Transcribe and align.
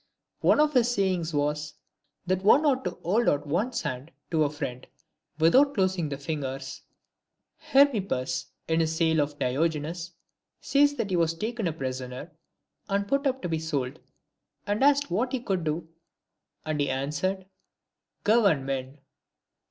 One 0.39 0.59
of 0.59 0.73
his 0.73 0.89
sayings 0.95 1.31
was," 1.31 1.75
That 2.25 2.43
one 2.43 2.65
ought 2.65 2.83
to 2.85 2.97
hold 3.03 3.29
out 3.29 3.45
one's 3.45 3.83
hand 3.83 4.09
to 4.31 4.43
a 4.43 4.49
friend 4.49 4.87
without 5.37 5.75
closing 5.75 6.09
the 6.09 6.17
fingers." 6.17 6.81
Hermippus, 7.71 8.47
in 8.67 8.79
his 8.79 8.95
Sale 8.95 9.19
of 9.21 9.37
Diogenes, 9.37 10.13
says 10.59 10.95
that 10.95 11.11
he 11.11 11.15
was 11.15 11.35
taken 11.35 11.71
prisoner 11.75 12.31
and 12.89 13.07
put 13.07 13.27
up 13.27 13.43
to 13.43 13.47
be 13.47 13.59
sold, 13.59 13.99
and 14.65 14.83
asked 14.83 15.11
what 15.11 15.33
he 15.33 15.39
could 15.39 15.63
do; 15.63 15.87
and 16.65 16.79
he 16.81 16.89
answered," 16.89 17.45
Govern 18.23 18.65
men." 18.65 18.97